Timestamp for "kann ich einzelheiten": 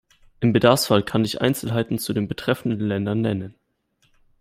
1.03-1.99